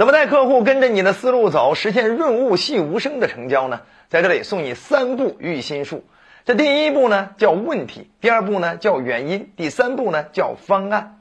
[0.00, 3.82] 怎么带客户跟着你的思路走，实现润物细无声的成交呢？
[4.08, 6.06] 在这里送你三步育心术。
[6.46, 11.20] 这第一步呢叫问题，第二步呢叫原因，第三步呢叫方案。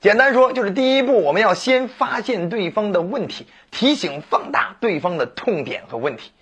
[0.00, 6.32] 简单说就是第一步，我们要先发现对方的问题，提醒放大对方的痛点和问题，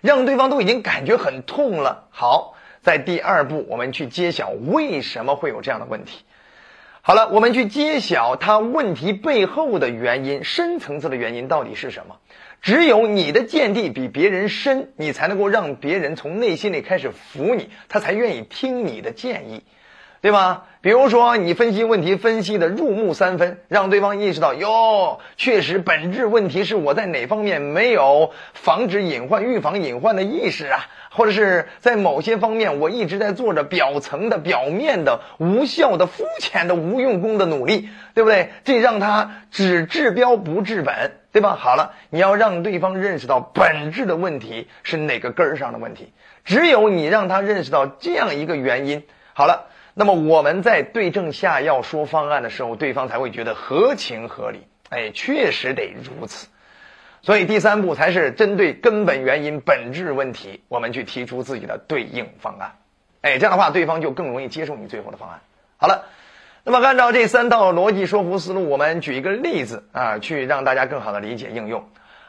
[0.00, 2.08] 让对方都已经感觉很痛了。
[2.10, 6.24] 好，在第二步，我们去揭晓为什么会有这样的问题。
[7.08, 12.16] 好了，我们去揭晓他问题背后的原因，深层次的原因到底是什么？
[12.60, 19.64] 只有你的见地比别人深，你才能够让别人从内心里开始服你，他才愿意听你的建议，
[20.20, 20.64] 对吧？
[20.80, 30.86] 比如说你分析问题分析的入木三分，让对方意识到哟，确实本质问题是我在哪方面没有防止隐患、预防隐患的意识啊。
[31.10, 38.50] 或者是在某些方面，我一直在做着表层的、表面的、无效的、肤浅的、无用功的努力，对不对？
[38.62, 41.56] 这让他只治标不治本，对吧？
[41.58, 46.12] 好了，你要让对方认识到本质的问题是哪个根儿上的问题。
[46.44, 49.66] 只有你让他认识到这样一个原因，好了，
[49.98, 54.60] 那么我们在对症下药说方案的时候，对方才会觉得合情合理。
[54.90, 56.46] 哎，确实得如此。
[57.20, 62.76] 所以第三步才是针对根本原因、本质问题，我们去提出自己的对应方案。
[63.22, 65.40] 哎，这样的话，对方就更容易接受你最后的方案。
[65.78, 66.04] 好了，
[66.62, 71.88] 那么按照这三套逻辑说服思路，我们举一个例子啊，去让大家更好的理解应用。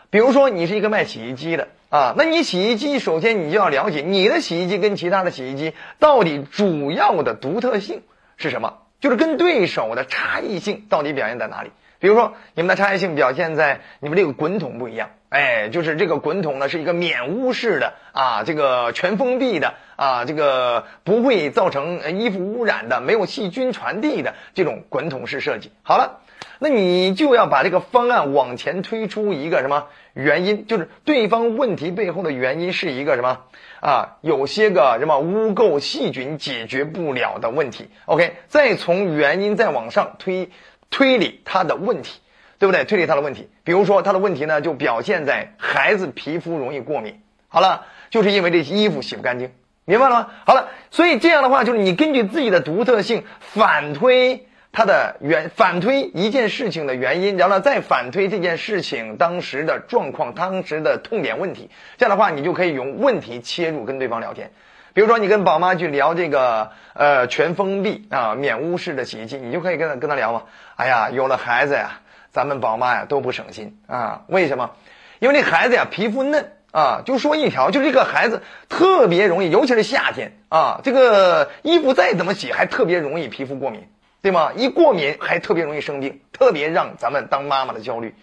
[0.09, 8.01] 比如说，你是一个卖洗衣机的啊，那你洗衣机首先你就要了解你的洗衣机跟其他的洗衣机到底主要的独特性
[8.37, 11.71] 是什么，就是跟对手的差异性到底表现在哪里。
[11.99, 25.71] 比如说，你们的差异性表现在你们这个滚筒不一样，哎，就是这个滚筒呢是一个免污式的啊，这个全封闭的啊，这个不会造成衣服污染的，没有细菌传递的这种滚筒式设计。
[25.83, 26.21] 好了，
[26.57, 33.41] 那你就要把这个方案往前推出一个什么原因，就是对方问题背后的原因是一个什么
[33.81, 34.17] 啊？
[34.21, 37.89] 有些个什么污垢细菌解决不了的问题。
[38.05, 40.49] OK，再从原因再往上推。
[40.91, 42.19] 推理他的问题，
[42.59, 42.83] 对不对？
[42.83, 47.21] 推理他的问题，比如说他的问题呢，就表现在孩子皮肤容易过敏。
[47.47, 49.51] 好了，就是因为这衣服洗不干净，
[49.85, 50.27] 明白了吗？
[50.45, 61.71] 好了，所以这样的话，就是你根据自己的独特性反推他的原，反推一件事情的原因，然后呢再反推这件事情当时的状况、当时的痛点问题。
[61.97, 64.51] 这样的话，你就可以用问题切入跟对方聊天。
[64.93, 70.43] 比如说，你跟宝妈去聊这个呃全封闭啊免污式的洗衣机，你就可以跟他跟他聊嘛。
[70.75, 74.23] 哎呀，有了孩子呀，咱们宝妈呀都不省心啊。
[74.27, 74.71] 为什么？
[75.19, 77.01] 因为这孩子呀皮肤嫩啊。
[77.05, 83.87] 就说一条，就这个孩子特别容易，尤其是夏天啊，这个衣服再怎么洗还特别容易皮肤过敏，
[84.21, 84.51] 对吗？
[84.55, 88.15] 一过敏还特别容易生病，特别让咱们当妈妈的焦虑。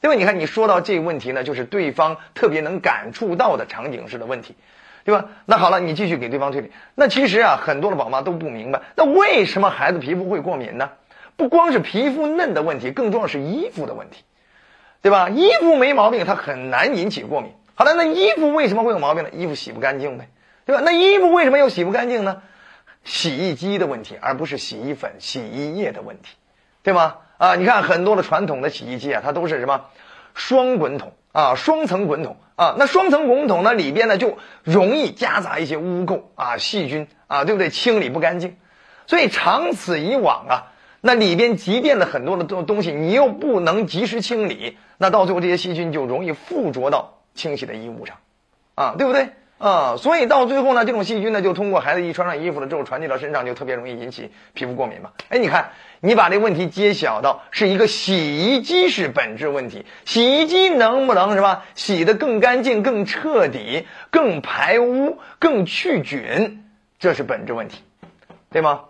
[0.00, 4.56] 对吧你看，你说到这个问题呢，就是对方特别能感触到的场景式的问题。
[5.04, 5.24] 对吧？
[5.46, 6.70] 那好了，你继续给对方推理。
[6.94, 10.90] 那其实啊，很多的宝妈都不明白，那为什么孩子皮肤会过敏呢？
[11.36, 14.24] 不光是皮肤嫩的问题，更重要是衣服的问题，
[15.00, 15.28] 对吧？
[15.28, 17.52] 衣服没毛病，它很难引起过敏。
[17.74, 19.30] 好了，那衣服为什么会有毛病呢？
[19.32, 20.28] 衣服洗不干净呗，
[20.66, 20.82] 对吧？
[20.84, 22.42] 那衣服为什么要洗不干净呢？
[23.04, 26.36] 洗衣机的问题，而不是洗衣粉、洗衣液的问题，
[26.82, 27.16] 对吗？
[27.38, 29.86] 啊，你看很多的传统的洗衣机啊，它都是什么
[30.34, 31.12] 双滚筒。
[31.32, 37.70] 啊，双层滚筒啊，那双层滚筒呢里边呢就容易夹杂一些污垢啊、细菌啊，对不对？
[37.70, 38.58] 清理不干净，
[39.06, 40.71] 所以长此以往啊，
[41.04, 48.16] 那里边积淀了很多的东东西，你又不能及时清理，那到最后这些细菌就容易附着到清洗的衣物上，
[48.76, 49.30] 啊，对不对？
[49.58, 55.10] 啊，所以到最后呢，这种细菌呢就通过孩子一穿上衣服了之后传递到身上，就特别容易引起皮肤过敏嘛。
[55.28, 55.70] 哎，你看，
[56.00, 61.64] 你把这问题揭晓到是一个洗衣机是本质问题，洗衣机能不能是吧？
[61.74, 66.64] 洗得更干净、更彻底、更排污、更去菌，
[66.98, 67.82] 这是本质问题，
[68.50, 68.82] 对吗？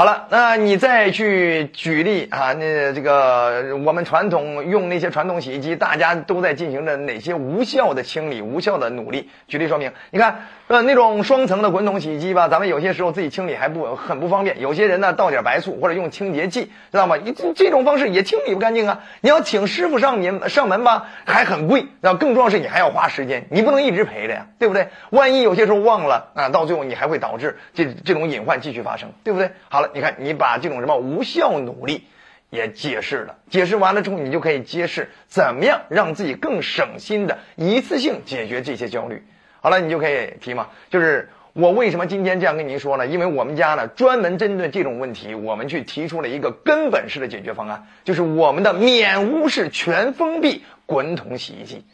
[0.00, 2.54] 好了，那你再去举例啊？
[2.54, 9.28] 那这个我们传统用那些传统洗衣机，大家都在进行着哪些无效的清理、无效的努力？
[9.46, 10.46] 举例说明，你看。
[10.70, 14.60] 呃，那种双层的滚筒洗衣机吧，咱们有些时候自己清理还不很不方便。
[14.60, 17.16] 有些人呢，倒点白醋或者用清洁剂，知道吗？
[17.16, 19.00] 你这种方式也清理不干净啊。
[19.20, 21.86] 你要请师傅上门上门吧，还很贵。
[22.00, 24.90] 那更重要是你还要花时间，你不能一直陪着呀，对不对？
[25.10, 29.50] 万一有些时候忘了啊，到最后你还会导致这这种隐患继续发生，对不对？
[29.70, 32.04] 好了，你看你把这种什么无效努力
[32.50, 39.22] 也解释了，解释完了之后，你就可以揭示怎么样让自己更省心的一次性解决这些焦虑。
[39.60, 43.06] 好了，你就可以提嘛，就是我为什么今天这样跟您说呢？
[43.06, 51.84] 因为我们家呢专门针对这种问题，我们去提出了一个根本式的解决方案，就是我们的免污式全封闭滚筒洗衣机。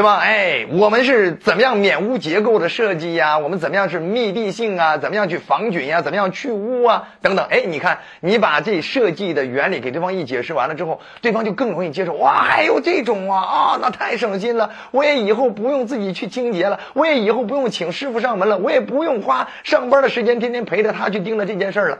[0.00, 0.16] 对吧？
[0.16, 3.36] 哎，我们是怎么样免污结构的设计呀？
[3.36, 4.96] 我们怎么样是密闭性啊？
[4.96, 6.00] 怎么样去防菌呀？
[6.00, 7.10] 怎么样去污啊？
[7.20, 7.44] 等等。
[7.50, 12.14] 哎，你看，你把这设计的原理给对方一解释完了之后，对方就更容易接受。
[12.14, 14.70] 哇，还有这种啊啊，那太省心了！
[14.90, 21.98] 我也以后不用自己去清洁了，我也以后不用请师傅上门了，我也不用花上班的时间天天陪着他去盯着这件事了。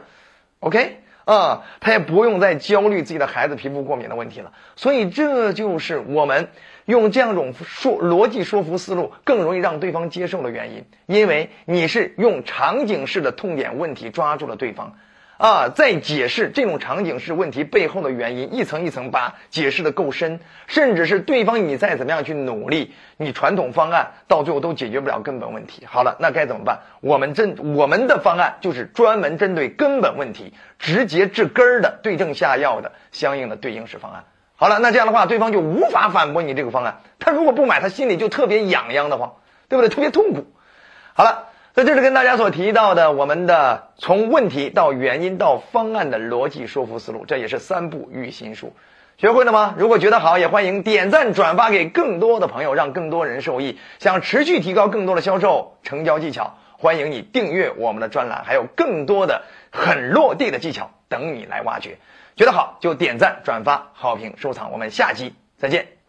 [0.61, 0.97] OK。
[1.23, 4.51] 啊，他也不用再焦虑自己的孩子皮肤过敏的问题了。
[4.75, 6.49] 所以这就是我们
[6.91, 14.97] 用这样种说逻辑说服思路更容易让对方接受的原因，因为你是用场景式的痛点问题抓住了对方。
[15.37, 25.83] 啊，在解释这种场景式问题背后的原因，一层一层扒，解释的够深，甚至是对方你再怎么样去努力，你传统方案到最后都解决不了根本问题。
[25.87, 26.81] 好了，那该怎么办？
[27.01, 34.25] 我们针我们的方案就是专门针对根本问题，直接治根儿的，对症下药的相应的对应式方案。
[34.61, 37.01] 好了，那这样的话，对方就无法反驳你这个方案。
[37.17, 39.33] 他如果不买，他心里就特别痒痒的慌，
[39.69, 39.89] 对不对？
[39.89, 40.45] 特别痛苦。
[41.13, 41.47] 好了。
[41.73, 48.75] 这就是跟大家所提到的我们的从问题到原因到方案的逻辑说服思路，这也是三步育心术，
[49.15, 49.73] 学会了吗？
[49.77, 53.79] 如果觉得好，也欢迎点赞转发给更多的朋友，让更多人受益。
[53.99, 61.99] 想持续提高更多的销售成交技巧，欢迎你订阅我们的专栏，还有更多的很落地的技巧等你来挖掘。
[62.35, 66.00] 觉得好就点赞转发好评收藏，我们下期再见。